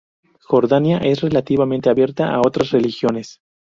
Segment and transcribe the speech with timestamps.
[0.41, 3.39] Jordania es relativamente abierta a otras religiones.